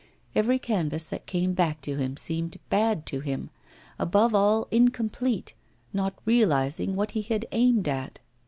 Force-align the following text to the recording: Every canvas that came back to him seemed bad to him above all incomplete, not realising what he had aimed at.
Every 0.33 0.57
canvas 0.57 1.05
that 1.05 1.27
came 1.27 1.53
back 1.53 1.79
to 1.81 1.95
him 1.97 2.17
seemed 2.17 2.57
bad 2.71 3.05
to 3.05 3.19
him 3.19 3.51
above 3.99 4.33
all 4.33 4.67
incomplete, 4.71 5.53
not 5.93 6.15
realising 6.25 6.95
what 6.95 7.11
he 7.11 7.21
had 7.21 7.45
aimed 7.51 7.87
at. 7.87 8.19